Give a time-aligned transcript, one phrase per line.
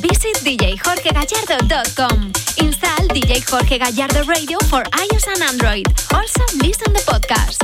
[0.00, 2.32] visit djjorgegallardo.com.
[2.56, 5.86] Install DJ Jorge Gallardo Radio for iOS and Android.
[6.14, 7.62] Also listen the podcast.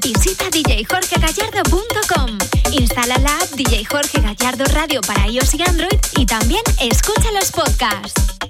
[0.00, 2.38] Visita djjorgegallardo.com.
[2.72, 7.50] Instala la app DJ Jorge Gallardo Radio para iOS y Android y también escucha los
[7.50, 8.49] podcasts.